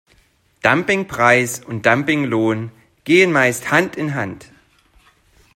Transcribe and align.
Dumpingpreis 0.63 1.63
und 1.63 1.85
Dumpinglohn 1.85 2.71
gehen 3.03 3.31
meist 3.31 3.69
Hand 3.69 3.95
in 3.97 4.15
Hand. 4.15 4.49